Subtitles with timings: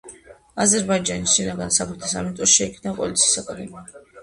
[0.63, 3.89] აზერბაიჯანის შინაგან საქმეთა სამინისტროში შეიქმნა პოლიციის აკადემია.